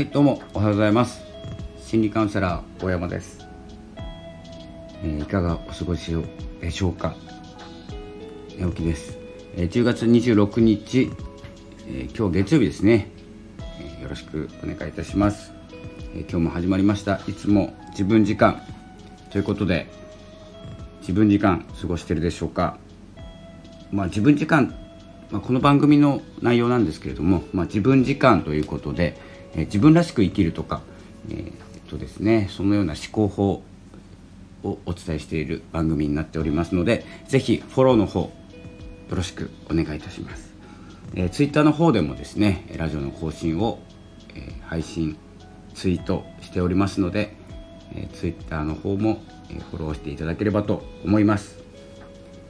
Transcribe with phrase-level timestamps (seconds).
[0.00, 1.20] はいどうもおはようございます。
[1.78, 3.46] 心理カウンセラー大山です、
[5.04, 6.10] えー、いかがお過ごし
[6.58, 7.14] でしょうか。
[8.56, 9.18] 寝起きです、
[9.56, 11.10] えー、10月26日、
[11.86, 13.10] えー、今日月曜日ですね、
[13.98, 15.52] えよろしくお願いいたします、
[16.14, 17.20] え今日も始まりました。
[17.28, 18.62] いつも自分時間。
[19.30, 19.86] ということで
[21.02, 22.78] 自分時間過ごしてるでしょうか。
[23.92, 24.74] まあ自分時間
[25.30, 29.16] まあ、この番組の内容なんですけれども、まあ、自分時間ということで、
[29.54, 30.82] え、自分らしく生きるとか、
[31.30, 31.52] えー、っ
[31.88, 33.62] とですね、そのような思考法
[34.62, 38.30] をお伝えしている番組になっておりますのでぜひフォローの方よ
[39.10, 40.52] ろしくお願いいたします、
[41.14, 43.80] えー、ツイッターの方でもですねラジオの更新を、
[44.34, 45.16] えー、配信
[45.74, 47.34] ツイートしておりますので、
[47.94, 51.58] えー、ツイッターの方も、え、フォローしていただければと思います、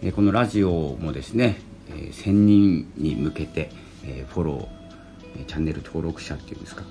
[0.03, 3.71] え、このラジオもですねえ1000人に向けて、
[4.05, 4.80] えフォロー
[5.47, 6.85] チャンネル登録者っていうんですか、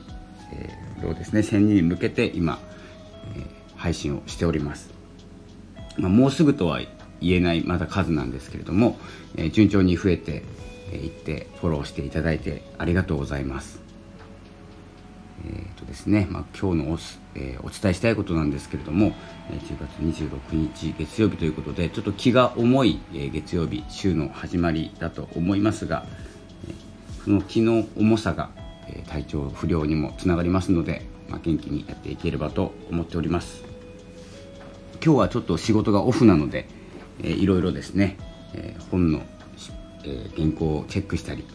[0.53, 1.41] えー、をですね。
[1.41, 2.59] 1000人に向けて今、
[3.35, 3.45] え
[3.75, 4.89] 配信をしております、
[5.97, 6.81] まあ、もうすぐとは
[7.21, 8.97] 言えないまだ数なんですけれども、
[9.37, 10.43] え順調に増えて
[10.93, 13.81] いってフォローしていただいてありがとうございます。
[15.45, 16.27] えーとですね。
[16.29, 16.97] まあ、今日のお,、
[17.35, 19.13] えー、お伝えしたいことなんですけれども、
[19.49, 26.05] えー、10月26日月曜日ということでちょっと気が重い、えー、月曜日週の始まりだと思いますが、
[27.27, 28.51] の気の重さが、
[28.87, 33.63] え体調不良にもつながりますので、まあ、元気にやっていければと思っております。
[35.03, 36.67] 今日はちょっと仕事がオフなので、
[37.21, 38.17] えー、いろいろですね、
[38.53, 39.21] え本の、
[40.03, 41.45] え原稿をチェックしたり、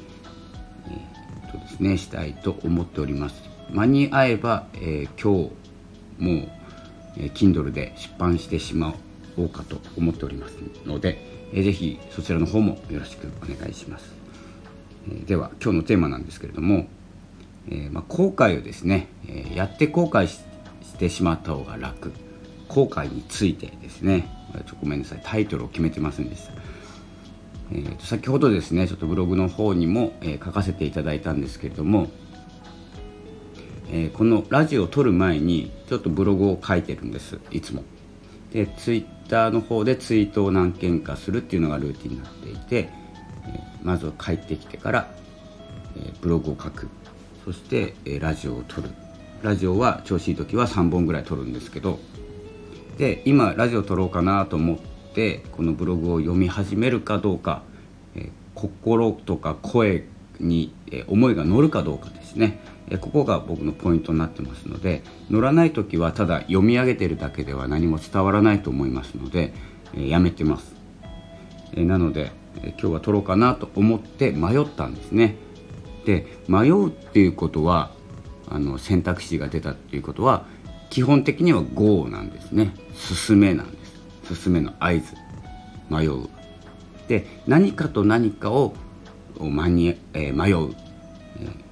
[0.89, 3.43] えーとですね、したいと思っております。
[3.71, 5.51] 間に合えば、え、今日
[6.19, 6.49] もう、
[7.17, 8.95] えー、Kindle で出版してしま
[9.37, 11.19] おうかと思っておりますので、
[11.53, 14.13] えー、ぜひそちらの方もよろしくお願いします、
[15.27, 16.87] では今日のテーマなんですけれども、
[17.69, 20.41] えーまあ、後悔をですね、えー、やって後悔し
[20.99, 22.13] てしまった方が楽。
[22.69, 24.29] 後悔についてですね。
[24.55, 25.21] ちょっとごめんなさい。
[25.23, 26.53] タイトルを決めてませんでした。
[27.73, 32.09] えー、と先ほどですねちょっとブログの方にも、えー、書かせていただいたんですけれども
[33.91, 37.39] えー、このラジオを撮る前にちょっとブログを書いてるんです。
[37.53, 37.85] いつも。
[38.53, 42.91] でツイッターの方でツイートを何件かするっていうのがルーティンになっていて、
[43.85, 45.11] まず帰ってきてから、
[45.97, 46.89] えー、ブログを書く。
[47.45, 48.89] そして、えラジオを撮る。
[49.45, 51.99] ラジオは調子いい時は3本ぐらい撮るんですけど
[52.97, 54.79] で今ラジオ撮ろうかなと思っ
[55.15, 57.63] てこのブログを読み始めるかどうか、
[58.17, 60.05] え心とか声
[60.41, 62.59] に、え思いが乗るかどうかですね。
[62.89, 69.53] えここが僕のポイントになってますので乗らない時はただ読み上げてるだけでは何も伝わらないと思いますので、
[69.95, 70.75] えやめてます、
[71.77, 72.33] えなので、
[72.63, 75.37] 今日は撮ろうかなと思って迷ったんですね。
[76.05, 77.91] で迷うっていうことは
[78.49, 80.47] あの選択肢が出たっていうことは
[80.91, 82.75] 基本的には GO なんですね。
[82.95, 83.79] 進めなんで
[84.27, 84.43] す。
[84.43, 85.15] 進めの合図。
[85.91, 86.29] 迷う。
[87.09, 88.75] で何かと何かを
[89.39, 90.75] 間に、えー、迷う、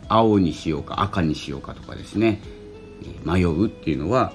[0.08, 2.40] 青にしようか赤にしようかとかですね。
[3.24, 4.32] 迷うっていうのは、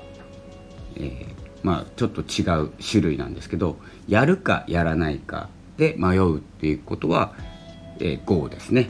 [0.95, 3.77] えー、まあちょっと違う種類なんですけど
[4.07, 7.33] やるかやらないかで迷うっていうことは、
[7.99, 8.89] えー、ですね、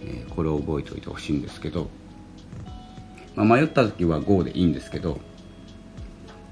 [0.00, 1.88] えー、これを覚えておいてほしいんですけど、
[3.34, 5.18] まあ、迷った時は GO でいいんですけど、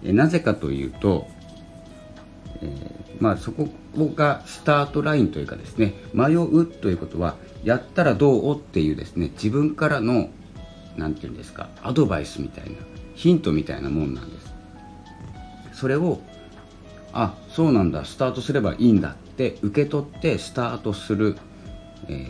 [0.02, 1.26] えー、なぜかというと、
[2.62, 3.68] えー、まあそこ
[4.14, 10.28] がスタートラインというかですね迷うということはやったらどうっていうですね自分からの
[10.96, 12.76] 何て言うんですかアドバイスみたいな
[13.14, 14.54] ヒントみたいなもんなんです。
[15.72, 16.20] それを
[17.12, 21.36] あそうなんだスタートすればいいんだって受け取ってスタートする、
[22.08, 22.28] えー、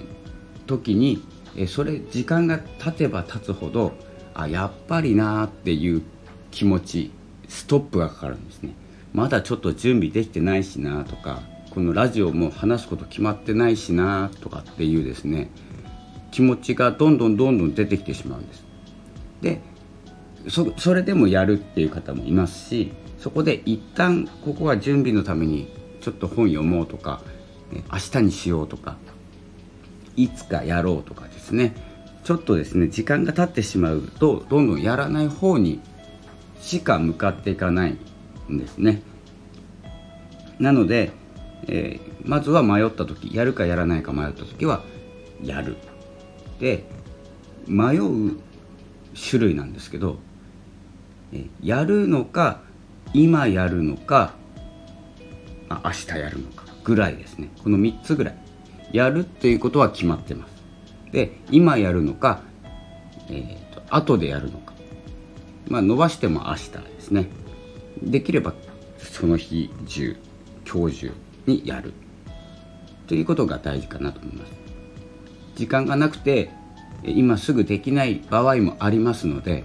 [0.67, 1.23] 時に、
[1.55, 3.93] え、それ時間が経てば経つほど
[4.33, 6.03] あやっぱりなーっていう
[6.51, 7.11] 気持ち
[7.49, 8.75] ストップがかかるんですね
[9.13, 15.51] まだちょっと準備できてないしなとかこのラジオも話すこと決まってないしなとかっていうですね
[16.33, 18.65] 気持ちがどんどんどんどん出てきてしまうんです。
[19.41, 19.61] で
[20.49, 25.69] それでもやるっていう方もいますしそこで一旦ここは準備のために
[26.05, 27.23] ちょっと本読もうとか
[27.73, 28.97] 明日にしようとか
[30.17, 31.75] いつかやろうとかですね
[32.25, 35.81] ちょっとですね時間が経ってしまうとどんどんやらない方に
[36.61, 37.99] しか向かっていかない
[38.51, 39.03] んですね。
[40.59, 41.13] なので
[41.67, 44.83] えー、まずは迷った時やるかやらないか迷った時は
[45.43, 45.77] やる
[46.61, 46.85] で
[47.67, 48.37] 迷う
[49.19, 50.19] 種類なんですけど、
[51.33, 52.61] え、やるのか
[53.15, 54.35] 今やるのか
[55.85, 57.51] あ明日やるのかぐらいですね。
[57.63, 58.37] この3つぐらい。
[58.93, 60.55] やるっていうことは決まってます。
[61.13, 62.43] で今やるのか、
[63.29, 64.75] えーと、後でやるのか。
[65.69, 67.29] まあ伸ばしても明日ですね。
[68.03, 68.55] できれば
[68.99, 70.17] その日中
[70.71, 71.13] 今日中
[71.47, 71.93] にやる。
[73.07, 74.53] ということが大事かなと思います。
[75.57, 76.51] 時間がなくて
[77.05, 79.65] 今すぐできない場合もありますので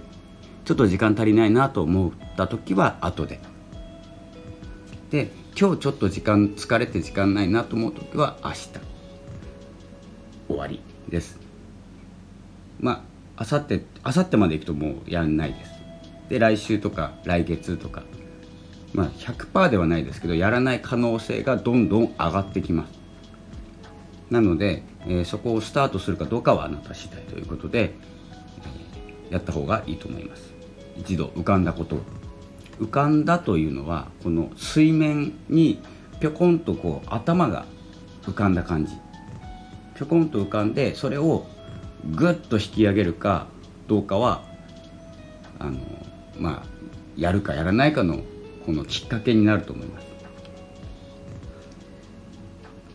[0.64, 3.40] ちょっと時間足りないなと思った時は後で。
[5.10, 5.30] で
[5.60, 8.68] 今日ちょっと時間疲れて時間ないなと思う時は明日。
[10.48, 10.80] 終わり
[11.10, 11.38] です。
[12.80, 13.04] ま
[13.36, 15.72] ああさってあさってまでいくともうやんないです。
[16.30, 18.04] で来週とか来月とか。
[18.94, 22.98] まあ100%ではないですけどやらない可能性がどんどん上がってきます。
[24.30, 27.92] なので、えー、そこをスタートするかどうかはあなた次第ということで、
[29.28, 30.54] えー、やった方がいいと思います。
[30.96, 32.00] 一度浮かんだことを。
[32.80, 35.80] 浮かんだというのはこの水面に
[36.18, 37.66] ぴょこんとこう頭が
[38.22, 38.94] 浮かんだ感じ。
[39.94, 41.46] ぴょこんと浮かんでそれを
[42.10, 43.46] ぐっと引き上げるか
[43.86, 44.42] どうかは
[45.58, 45.78] あの
[46.38, 46.66] まあ
[47.16, 48.20] やるかやらないかの
[48.64, 50.06] このきっかけになると思います。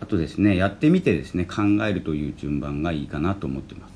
[0.01, 3.95] あとですねやってみてですね考えるという順番がいいかなと思ってます。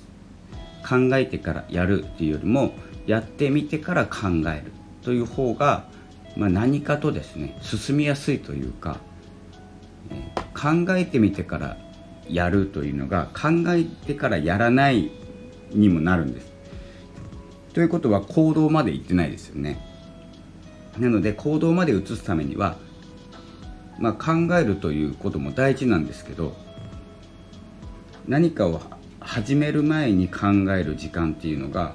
[0.87, 2.73] 考えてからやるっていうよりも
[3.05, 4.71] やってみてから考える。
[5.01, 5.85] という方が、
[6.35, 8.97] まあ、何かとですね進みやすいというか、
[10.09, 11.77] えー、考えてみてから
[12.27, 15.11] やるというのが考えてからやらない
[15.71, 16.51] にもなるんです。
[17.73, 19.79] ということは行動まで行ってないですよね。
[20.99, 22.77] なので行動まで移すためには
[23.99, 26.55] まあ、考えるということも大事なんですけど
[28.27, 28.81] 何かを
[29.19, 31.93] 始める前に考える時間っていうのが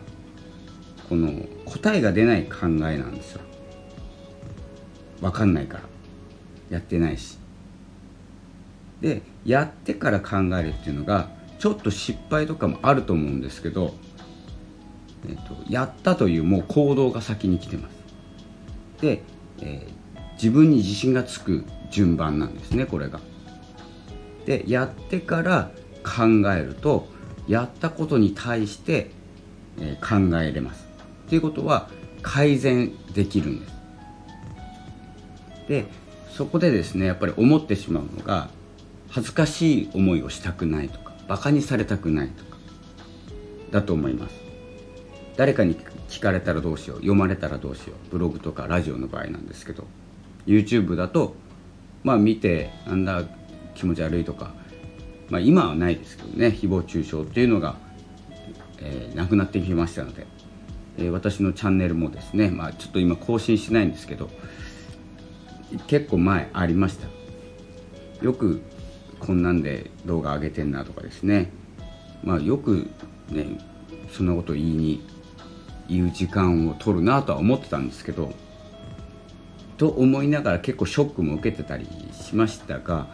[1.08, 1.32] この
[1.64, 3.40] 答えが出ない考えなんですよ
[5.20, 5.82] 分かんないから
[6.70, 7.38] やってないし
[9.00, 11.28] でやってから考えるっていうのが
[11.58, 13.94] ちょっと失敗とかもあると思うんですけど、
[15.28, 17.94] えーと、やったというもう行動が先に来てます
[19.00, 19.22] で、
[19.60, 23.20] えー、自分に自信がつく順番なんですねこれが。
[24.46, 25.70] でやってから
[26.02, 27.08] 考えると
[27.48, 29.10] やったことに対して、
[29.78, 30.83] えー、考えれます。
[31.34, 31.88] ということは
[32.22, 33.74] 改善できるんです。
[35.66, 35.86] で
[36.30, 38.50] そこでですねやっぱり思ってしまうのが
[39.08, 42.56] 恥ずかしい思いをしたくないとかバカにされたくないとか
[43.72, 44.36] だと思います
[45.36, 45.74] 誰かに
[46.08, 49.84] 聞かれたらどうしよう読まれたらどうしようブログとかラジオの場合なんですけど
[50.46, 51.34] YouTube だと
[52.04, 53.24] まあ見てなんだ
[53.74, 54.54] 気持ち悪いとか、
[55.30, 57.76] まあ、今はないですけどね誹謗中傷っていうのが、
[58.78, 60.28] えー、なくなってきましたので、
[60.98, 64.30] え、私のチャンネルもですね、まあ、ちょっと今更新しないんですけど
[65.86, 67.08] 結構前ありました。
[68.24, 68.62] よく
[69.18, 71.50] こんなんで動画上げてんなとかですね。
[72.22, 72.88] まあよく
[73.30, 73.58] ね
[74.12, 75.02] そんなこと言いに
[75.88, 78.32] 言う時間を取るなとは思ってたんですけど
[79.76, 83.08] と思いながら結構ショックも受けてたりしましたが、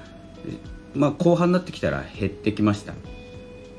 [0.94, 2.92] まあ、後半になってきたら減ってきました。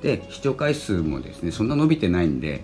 [0.01, 2.63] で視聴回数もですねそんな伸びてないんで、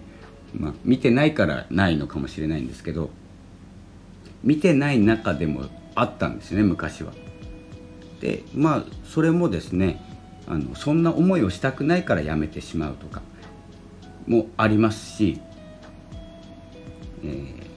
[0.54, 3.10] まあ、見てないからないのかもしれないんですけど
[4.44, 5.66] 見てない中でも
[5.96, 7.12] あったんですね昔は。
[8.22, 10.02] でまあそれもですね
[10.48, 13.22] あのそんな思いをしたくないからやめてしまうとか
[14.26, 15.40] もありますし、
[17.24, 17.68] えー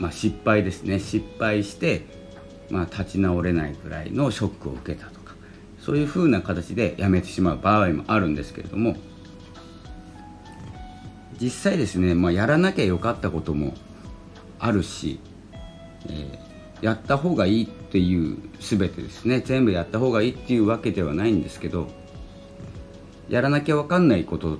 [0.00, 0.98] まあ、失敗ですね。
[0.98, 2.06] 失敗して、
[2.70, 5.34] まあ、立ち直れないぐらいのショックを受けたとか
[5.78, 8.96] そういうふうな形でやめてしまう場合もあるんですけれども
[11.40, 13.74] 実際ですね、まあ、やらなきゃよかったことも
[14.58, 15.20] あるし、
[16.06, 19.40] えー、やった方がいいっていう全てですね。
[19.40, 21.88] 全部やった方がいいっていうわけではないんですけど
[23.28, 24.58] やらなきゃ分かんないこと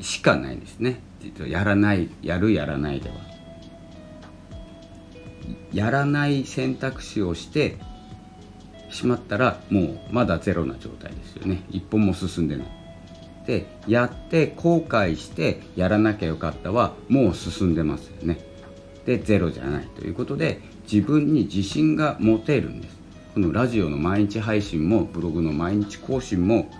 [0.00, 1.00] しかないですね。
[1.20, 3.16] 実はやらないやるやらないでは。
[5.72, 7.76] やらない選択肢をして
[8.90, 11.64] しまったらもうまだゼロな状態ですよね。
[11.70, 12.85] 一歩も進んでない。
[13.46, 18.38] でやって後悔してやらなきゃよかったはもう進んでますよね。
[19.04, 20.60] でゼロじゃないということで
[20.90, 22.96] 自分に自信が持てるんです。
[23.34, 26.70] このラジオの毎日配信もブログの毎日更新も、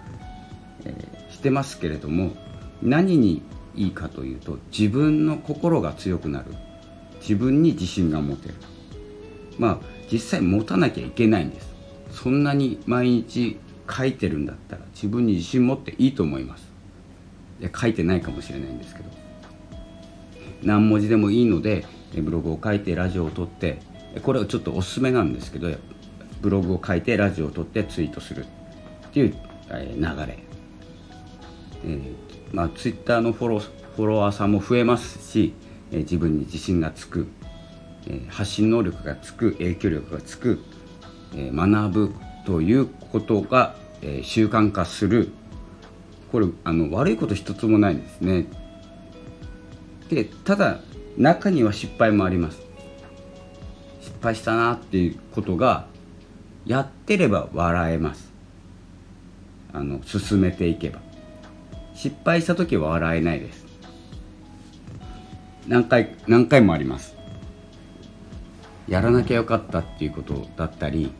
[0.85, 2.33] えー、してますけれども
[2.83, 3.43] 何に
[3.75, 6.47] いいかというと自分の心が強くなる。
[7.21, 8.55] 自分に自信が持てる。
[9.59, 11.75] まあ実際持たなきゃいけないんです。
[12.11, 13.59] そんなに毎日
[13.91, 16.71] 書いてるんだったら自分に自信持っていいと思います。
[17.61, 19.11] いや書いてないかもしれないんですけど。
[20.63, 23.79] 何文字でもいいのでブログを書いてラジオを撮って
[24.23, 25.69] これはちょっとおすすめなんですけど
[26.41, 28.45] ブログを書いてラジオを撮ってツイートする。
[28.45, 29.35] っていう
[29.71, 30.39] 流れ、
[31.85, 32.13] えー、
[32.53, 35.55] まあツイッターのフォロフォロワーさんも増えますし、
[35.91, 37.27] え自分に自信がつく、
[38.07, 40.61] え発信能力がつく影響力がつく、
[41.35, 42.13] え学ぶ。
[42.47, 45.31] ということが、え習慣化する。
[46.31, 48.47] これあの悪いこと一つもないんですね。
[50.09, 50.81] でただ
[51.17, 52.61] 中には失敗もあります。
[54.01, 55.87] 失敗したなっていうことが
[56.65, 58.33] やってれば笑えます。
[59.73, 61.01] あの進めていけば。
[61.95, 63.67] 失敗した時は笑えないです。
[65.67, 67.17] 何回何回もあります。
[68.87, 71.11] やらなきゃよかったっていうことだったり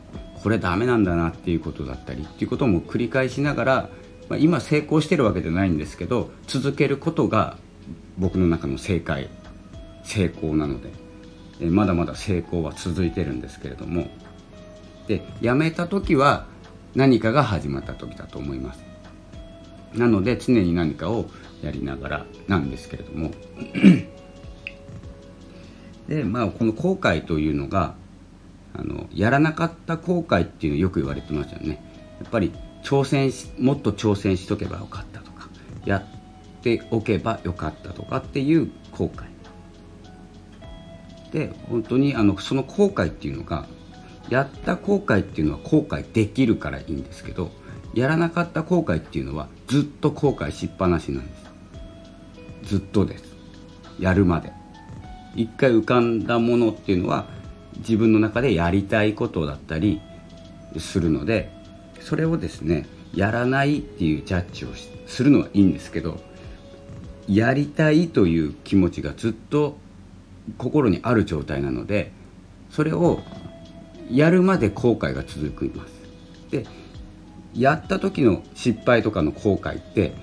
[0.47, 3.89] これダメなんだなっていうことだったりっていうことも繰り返しながら、
[4.29, 7.57] まあ、今成功してるわけじゃないんですけど続けることが
[8.17, 9.27] 僕の中の正解
[10.05, 10.89] 成功なので。
[11.59, 14.07] えまだまだ成功は続いてるんですけれども。
[15.09, 16.45] でやめた時は
[16.95, 18.85] 何かが始まった時だと思います。
[19.95, 21.29] なので常に何かを
[21.61, 23.31] やりながらなんですけれども。
[26.07, 27.95] でまあこの後悔というのが
[28.73, 31.81] あのやらなかった後悔っていうのよく言われてますよね。
[32.19, 32.51] やっぱり
[32.83, 35.49] 挑戦しもっと挑戦しとけばよかったとか
[35.85, 39.25] やっておけばよかったとかっていう後悔。
[41.31, 43.67] で本当にあのその後悔っていうのが
[44.29, 47.51] やった後悔っていうのは後悔できるからいいんですけど
[47.93, 51.47] やらなかった後悔っていうのはずっと後悔しっぱなしなんです。
[52.63, 53.23] ずっとです。
[53.99, 54.51] やるまで。
[55.35, 57.27] 一回浮かんだものっていうのは
[57.79, 60.01] 自分の中でやりたいことだったり
[60.77, 61.51] するので
[61.99, 64.69] それをですねやらないっていうジャッジを
[65.07, 66.19] するのはいいんですけど
[67.27, 69.77] やりたいという気持ちがずっと
[70.57, 72.11] 心にある状態なので
[72.69, 73.21] それを
[74.09, 75.91] やるまで後悔が続きます。
[76.51, 76.65] で
[77.53, 80.13] やった時の失敗とかの後悔って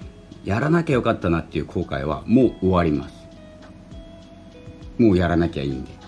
[0.44, 3.14] やらなきゃよかったなっていう後悔はもう終わります。
[4.98, 6.03] もうやらなきゃいいんで。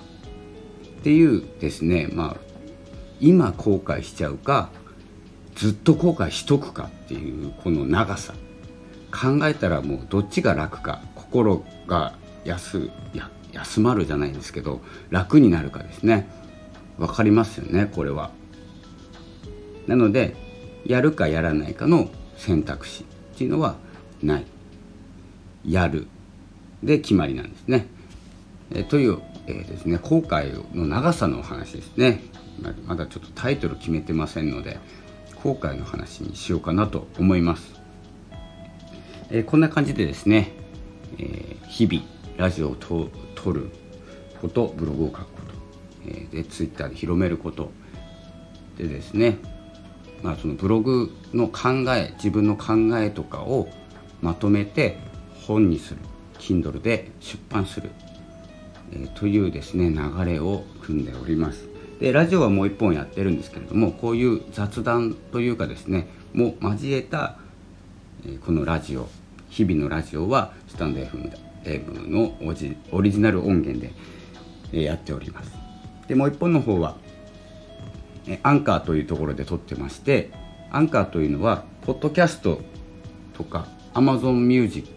[1.07, 2.37] っていうですねまあ
[3.21, 4.71] 今後悔しちゃうか
[5.55, 8.35] ずっと後悔しとくかっていうこの長さ。
[9.13, 16.29] 考えたらもうどっちが楽か心が休や休まるじゃないですけど楽になるかですね。
[16.99, 18.33] 分かりますよねこれは。
[19.87, 20.35] なので
[20.85, 23.77] やるかやらないかの選択肢っていうのは
[24.25, 24.47] ない。
[25.65, 26.09] やる
[26.83, 27.87] で決まりなんですね。
[28.75, 32.21] えという、えー、ですね後悔の長さのお話ですね。
[32.87, 34.79] まだちょっとタイトル決めてませんので
[35.43, 37.81] 後悔の話にしようかなと思います、
[39.31, 40.53] えー、こんな感じでですね、
[41.19, 42.05] えー、日々
[42.37, 43.11] ラジオを撮
[43.53, 43.71] る
[44.41, 45.55] ことブログを書くこと、
[46.09, 47.71] えー、でツイッターで広めること
[48.79, 49.39] でですね
[50.23, 53.69] まあそのブログの考え自分の考えとかを
[54.23, 54.99] まとめて
[55.47, 56.01] 本にする
[56.39, 57.91] Kindle で出版する
[58.93, 61.67] えというですね流れを組んでおります。
[62.01, 67.39] でラジオはもう一本やってるんですけれどもこういう雑談というかですねも交えた、
[68.27, 69.09] えこのラジオ
[69.49, 72.37] 日々のラジオはスタンド FM の
[72.93, 73.93] オリジナル音源で、
[74.73, 75.53] えやっております。
[76.07, 76.97] でもう一本の方は
[78.27, 80.31] えアンカーというところで撮ってまして
[80.71, 82.61] アンカーというのはポッドキャスト
[83.35, 84.89] とか Amazon Music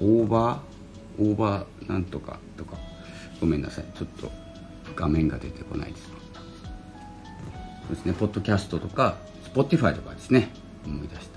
[0.00, 0.65] オーバー
[1.18, 2.76] オーバーなんとかとか
[3.40, 4.30] ごめんなさいちょっと
[4.94, 6.04] 画面が出てこないです。
[6.06, 9.16] そうですねポッドキャストとか
[9.54, 10.50] Spotify とかですね
[10.84, 11.36] 思い出した。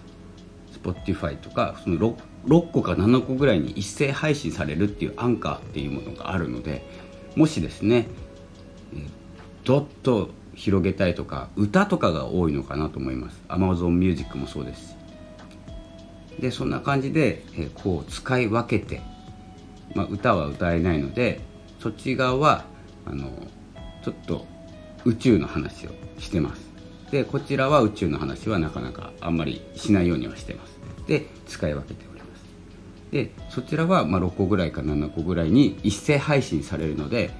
[0.89, 2.15] Spotify とかその 6,
[2.47, 6.85] 6個か7個ぐらいに一斉配信されるっていうアンカーっていうものがあるので
[7.35, 8.07] もしですね、
[9.63, 13.39] どっと広げたいとか歌とかが多いのかなと思います。
[13.49, 14.95] Amazon Music もそうですし。
[16.39, 19.01] でそんな感じで、え、こう使い分けて
[19.95, 21.41] まあ、歌は歌えないので
[21.79, 22.65] そっち側は
[23.05, 23.31] あの
[24.03, 24.45] ちょっと
[25.05, 26.69] 宇宙の話をしてます。
[27.11, 30.79] でこちらは宇宙の話はなかなかあんまりしないようにはしてます。
[31.07, 32.43] で使い分けております。
[33.11, 37.31] でそちらはま6個ぐらいか7個ぐらいに一斉配信されるので、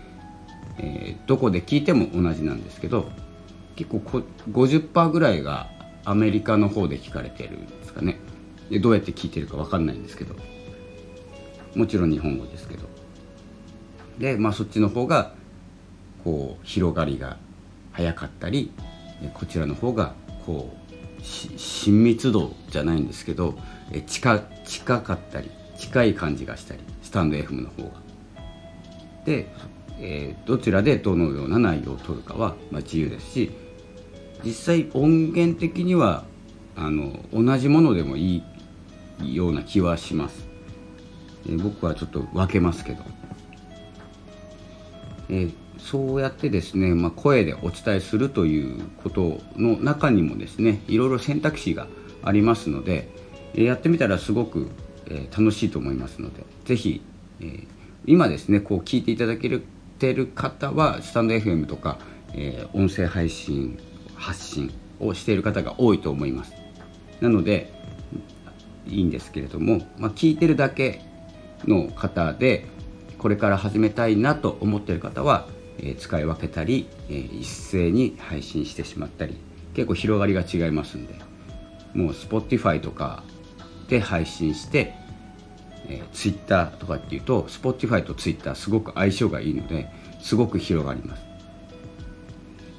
[0.79, 3.11] えー、どこで聞いても同じなんですけど
[3.75, 5.69] 結構こ50%ぐらいが
[6.05, 8.19] アメリカの方で聞かれてるんですかね。
[8.69, 10.35] でどうやって聞いてるか分かんないんですけど。
[11.75, 12.87] もちろん日本語ですけど
[14.17, 15.33] でまあそっちの方が
[16.23, 17.37] こう広がりが
[17.91, 18.71] 早かったり
[19.33, 20.13] こちらの方が
[20.45, 20.89] こう
[21.23, 23.55] 親密度じゃないんですけど
[24.07, 27.89] 近近かったり近い感じがしたりスタンド FM の方が。
[29.25, 29.47] で、
[29.99, 33.51] えー、どちらでどのような内容を取るかは、まあ、自由ですし
[34.43, 36.23] 実際音源的には
[36.75, 38.43] あの同じものでもい
[39.21, 40.47] いような気はします、
[41.49, 43.03] え、僕はちょっと分けますけど、
[45.29, 51.87] え、そうやってですね、まあ、声でお伝えするということの中にもですねいろいろ選択肢が
[52.23, 53.09] ありますので、
[53.55, 54.69] え、やってみたらすごく、
[55.11, 57.01] え楽しいと思いますので是非、
[57.41, 57.63] え
[58.05, 59.49] 今ですねこう聞いていただけ
[59.97, 61.97] てる方はスタンド FM とか、
[62.33, 63.79] え音声配信
[64.15, 66.53] 発信をしている方が多いと思います。
[67.21, 67.73] なので
[68.87, 71.01] いいんですけれども、まあ、聞いてるだけ
[71.65, 72.65] の方で
[73.17, 75.47] これから始めたいなと思ってる方は、
[75.81, 79.37] え、使い分けたり、え、一斉に配信してしまったり
[79.73, 81.13] 結構広がりが違いますんで
[81.93, 83.23] もう Spotify とか
[83.87, 84.93] で配信して、
[85.87, 89.89] え、Twitter とかっていうと Spotify と Twitter すごく相性がいいので
[90.21, 91.23] すごく広がります。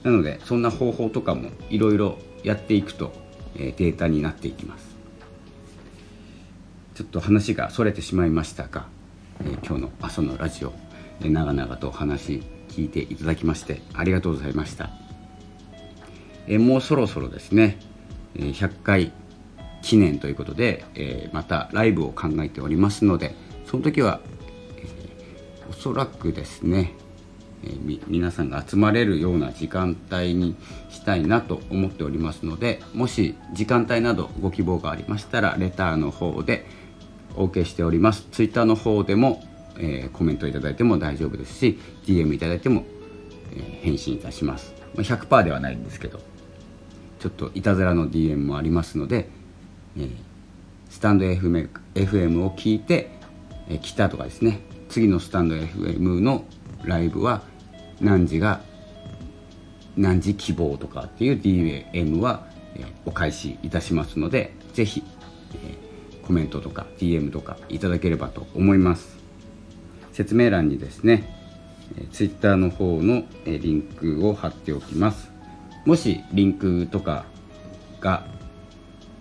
[0.02, 3.12] なのでそんな方法とかもいろいろやっていくと、
[3.56, 4.89] えデータになっていきます。
[7.00, 8.84] ちょっと話がそれてしまいましたが、
[9.42, 10.74] えー、今日の朝のラジオ、
[11.24, 14.90] え、長々とお話聞いていただきましてありがとうございました、
[16.46, 17.78] え、もうそろそろですね、
[18.36, 19.12] え、100回
[19.80, 24.20] 記念ということで、え、またライブを考えておりますのでその時は、
[24.76, 24.86] え、
[25.70, 26.92] おそらくですね
[27.64, 27.70] え、
[28.08, 30.54] 皆さんが集まれるような時間帯に
[30.90, 36.79] したいなと思っておりますのでもし時間帯などご希望がありましたらレターの方で
[37.40, 38.26] お受けしております。
[38.30, 39.42] ツイッターの方でも、
[39.78, 42.84] えー、コメントいただいても大丈夫ですし DM いただいても、
[43.52, 44.74] えー、返信いたします。
[44.94, 46.20] 100%ではないんですけど
[47.20, 49.28] ちょっといたずらの DM もありますので、
[49.96, 50.10] えー、
[50.90, 53.10] スタンド FM, FM を聞いて、
[53.68, 54.60] え来たとかですね。
[54.88, 56.44] 次のスタンド FM の
[56.84, 57.42] ライブは
[58.00, 58.60] 何時が
[59.96, 62.48] 何時希望とかっていう DM は、
[63.04, 65.02] お返しいたしますのでぜひ、
[65.54, 65.89] え
[66.30, 69.18] コメントとか DM とかいただければと思います。
[70.12, 71.28] 説明欄にですね、
[71.98, 75.28] え Twitter の方の、えリンクを貼っておきます。
[75.86, 77.24] もしリンクとか
[78.00, 78.26] が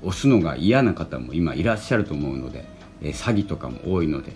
[0.04, 2.66] 押すのが嫌な方も今いらっしゃると思うので、
[3.02, 4.34] え詐欺とかも多いので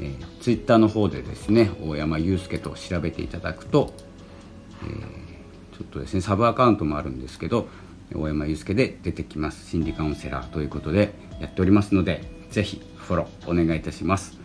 [0.00, 3.92] えー、ツイッターの方でですね大山祐介と調べていただくと、
[4.82, 7.68] えー、ちょっとですねサブアカウントもあるんですけど
[8.14, 9.68] 大山祐介で出てきます。
[9.68, 14.38] 心理カウンセラーということでやっておりますのでぜひフォローお願いいたします。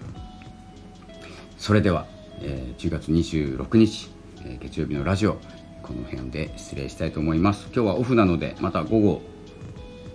[1.57, 2.05] それでは、
[2.41, 4.09] えー、10月26日、
[4.43, 5.39] えー、月曜日のラジオ
[5.81, 7.67] この辺で失礼したいと思います。
[7.73, 9.21] 今日はオフなのでまた午後、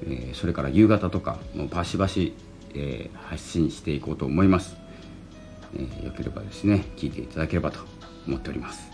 [0.05, 2.35] えー、それから夕方とかもうバシバシ、
[2.75, 4.77] えー、発信していこうと思います。
[5.77, 7.81] えー、よければですね聞いていただければと
[8.27, 8.91] 思っております。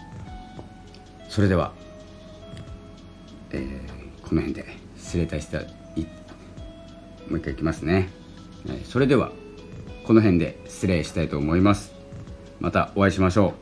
[1.28, 1.72] それでは、
[3.50, 4.64] えー、この辺で
[4.96, 5.60] 失礼いたした
[7.28, 8.08] もう一回いきますね、
[8.66, 9.32] えー、それでは
[10.04, 11.92] この辺で失礼したいと思います。
[12.60, 13.52] またお会いしましょう。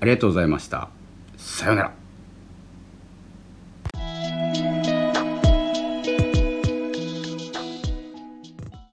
[0.00, 0.90] ありがとうございました。
[1.36, 2.01] さようなら。